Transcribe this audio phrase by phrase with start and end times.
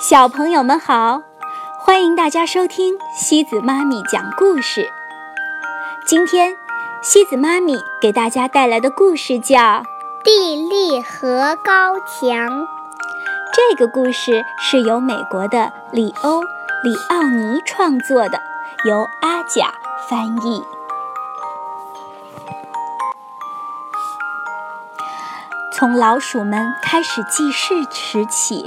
[0.00, 1.20] 小朋友们好，
[1.78, 4.90] 欢迎大家收听西子妈咪讲故事。
[6.06, 6.56] 今天，
[7.02, 9.58] 西子妈咪给大家带来的故事叫
[10.24, 12.62] 《地利和高墙》。
[13.52, 16.44] 这个故事是由美国的里欧·
[16.82, 18.40] 里奥尼创作的，
[18.86, 19.74] 由阿甲
[20.08, 20.62] 翻译。
[25.74, 28.64] 从老鼠们开始记事时起，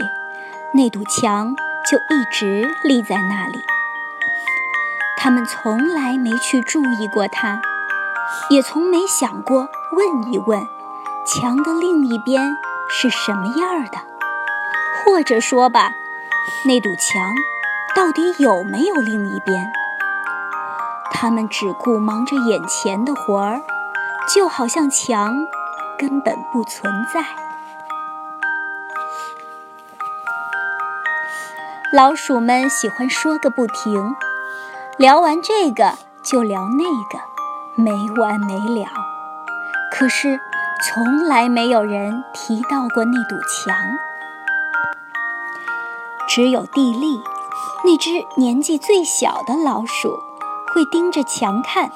[0.76, 1.56] 那堵墙
[1.90, 3.60] 就一直立在那里。
[5.18, 7.62] 他们从来没去注意过它，
[8.50, 10.68] 也从没想过问一问
[11.26, 12.58] 墙的另一边
[12.90, 14.00] 是什么样的，
[15.06, 15.92] 或者说吧，
[16.66, 17.32] 那堵墙
[17.96, 19.72] 到底有没有另一边？
[21.12, 23.62] 他们只顾忙着眼前的活儿，
[24.34, 25.34] 就好像墙。
[25.96, 27.22] 根本不存在。
[31.94, 34.16] 老鼠们喜欢说个不停，
[34.98, 36.84] 聊完这个就聊那
[37.16, 37.24] 个，
[37.76, 38.88] 没完没了。
[39.92, 40.40] 可是
[40.84, 43.76] 从来没有人提到过那堵墙。
[46.28, 47.22] 只有地利，
[47.86, 50.18] 那只年纪最小的老鼠，
[50.74, 51.92] 会盯着墙看，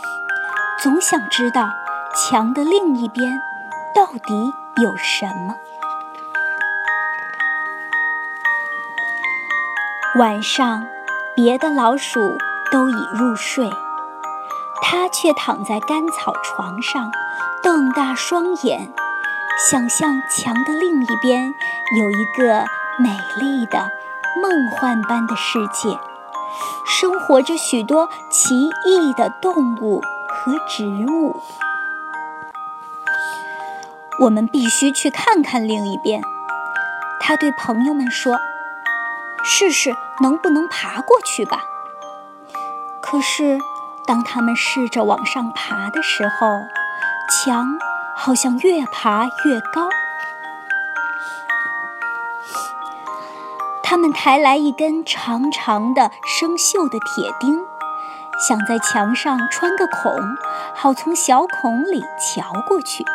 [0.79, 1.71] 总想知道
[2.15, 3.41] 墙的另一边。
[3.95, 5.55] 到底有什么？
[10.17, 10.87] 晚上，
[11.35, 12.39] 别的老鼠
[12.71, 13.69] 都已入睡，
[14.81, 17.11] 它却躺在干草床上，
[17.61, 18.91] 瞪大双眼，
[19.69, 21.53] 想象墙的另一边
[21.99, 22.65] 有一个
[22.97, 23.91] 美丽的、
[24.41, 25.99] 梦幻般的世界，
[26.83, 31.35] 生活着许多奇异的动物和植物。
[34.21, 36.23] 我们必须去看看另一边，
[37.19, 38.39] 他对朋友们说
[39.47, 41.63] ：“试试能不能爬过去吧。”
[43.01, 43.57] 可是，
[44.05, 46.59] 当他们试着往上爬的时候，
[47.29, 47.65] 墙
[48.15, 49.89] 好像越爬越高。
[53.81, 57.57] 他们抬来一根长长的生锈的铁钉，
[58.49, 60.13] 想在墙上穿个孔，
[60.75, 63.05] 好从小孔里瞧过去。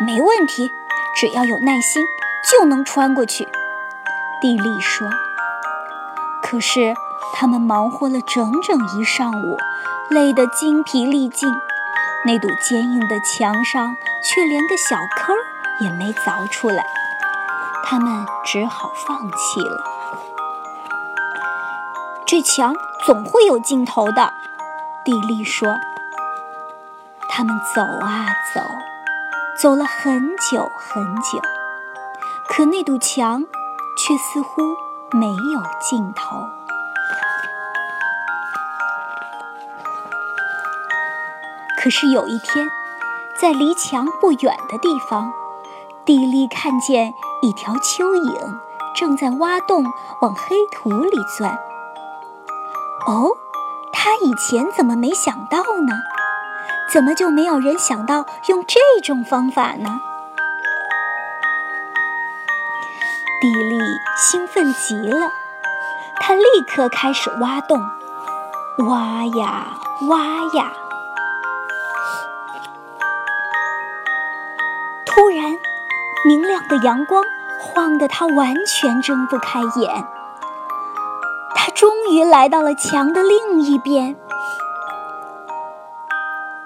[0.00, 0.70] 没问题，
[1.14, 2.02] 只要有耐心，
[2.50, 3.46] 就能穿过去。
[4.40, 5.08] 地利说。
[6.42, 6.94] 可是
[7.34, 9.56] 他们忙活了整整一上午，
[10.10, 11.52] 累得精疲力尽，
[12.24, 15.36] 那堵坚硬的墙上却连个小坑
[15.80, 16.84] 也没凿出来。
[17.84, 19.84] 他们只好放弃了。
[22.26, 22.74] 这墙
[23.04, 24.32] 总会有尽头的，
[25.04, 25.76] 地利说。
[27.28, 28.60] 他们走啊走。
[29.60, 31.38] 走了很久很久，
[32.48, 33.44] 可那堵墙
[34.02, 34.62] 却似乎
[35.12, 36.36] 没有尽头。
[41.82, 42.66] 可是有一天，
[43.38, 45.32] 在离墙不远的地方，
[46.04, 47.12] 蒂莉看见
[47.42, 48.58] 一条蚯蚓
[48.94, 49.84] 正在挖洞
[50.22, 51.58] 往黑土里钻。
[53.06, 53.36] 哦，
[53.92, 55.94] 他以前怎么没想到呢？
[56.92, 60.00] 怎么就没有人想到用这种方法呢？
[63.40, 63.78] 蒂莉
[64.16, 65.30] 兴奋极了，
[66.16, 67.80] 他立刻开始挖洞，
[68.86, 69.78] 挖呀
[70.08, 70.18] 挖
[70.54, 70.72] 呀。
[75.06, 75.56] 突然，
[76.26, 77.24] 明亮的阳光
[77.58, 80.04] 晃得他完全睁不开眼。
[81.54, 84.16] 他终于来到了墙的另一边。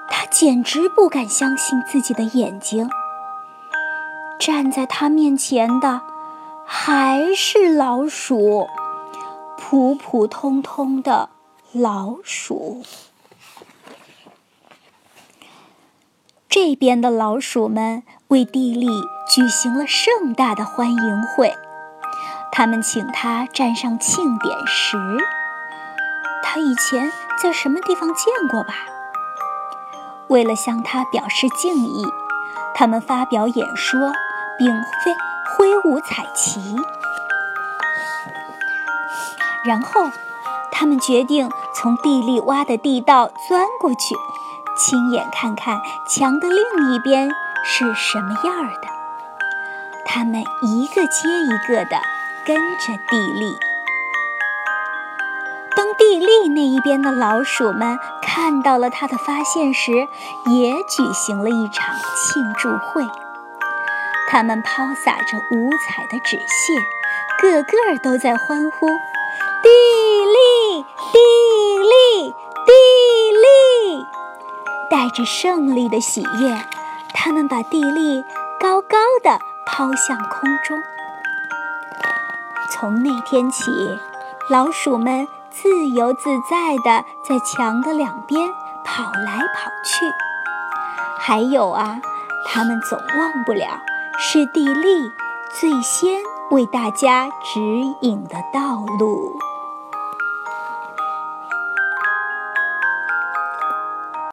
[0.08, 2.90] 他简直不敢相信自己的眼睛。
[4.40, 6.00] 站在他面前的
[6.66, 8.68] 还是老鼠，
[9.58, 11.28] 普普通通的
[11.72, 12.82] 老鼠。
[16.48, 18.86] 这边的老鼠们为蒂莉
[19.28, 21.54] 举行了盛大的欢迎会，
[22.50, 24.96] 他们请他站上庆典石。
[26.42, 27.12] 他以前
[27.42, 28.74] 在什么地方见过吧？
[30.28, 32.04] 为了向他表示敬意，
[32.74, 34.12] 他们发表演说，
[34.56, 34.68] 并
[35.04, 35.12] 非
[35.56, 36.76] 挥舞彩旗。
[39.64, 40.10] 然后，
[40.70, 44.14] 他们决定从地里挖的地道钻过去，
[44.76, 47.30] 亲眼看看墙的另一边
[47.64, 48.88] 是什么样的。
[50.04, 52.00] 他们一个接一个地
[52.46, 53.56] 跟着地利。
[55.74, 59.92] 当地利那一边的老鼠们看到了他的发现时，
[60.46, 63.02] 也举行了一场庆祝会。
[64.28, 66.74] 他们抛洒着五彩的纸屑，
[67.40, 68.88] 个个都在欢呼
[69.62, 69.68] ：“地
[70.24, 70.82] 利，
[71.12, 71.18] 地
[71.78, 72.30] 利，
[72.66, 72.72] 地
[73.32, 74.06] 利！”
[74.90, 76.58] 带着胜利的喜悦，
[77.14, 78.24] 他们把地利
[78.58, 80.82] 高高的抛向空中。
[82.70, 83.70] 从那天起，
[84.50, 88.48] 老鼠们自由自在地在墙的两边
[88.84, 90.06] 跑来跑去。
[91.20, 92.00] 还有啊，
[92.46, 93.80] 它们总忘不了
[94.16, 95.10] 是地利
[95.60, 96.22] 最先
[96.52, 97.60] 为大家指
[98.00, 99.36] 引的道路。